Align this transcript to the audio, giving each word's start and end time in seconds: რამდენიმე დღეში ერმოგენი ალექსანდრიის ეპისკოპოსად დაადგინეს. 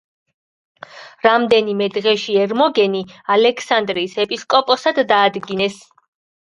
რამდენიმე 1.25 1.89
დღეში 1.97 2.39
ერმოგენი 2.47 3.05
ალექსანდრიის 3.37 4.21
ეპისკოპოსად 4.27 5.07
დაადგინეს. 5.15 5.81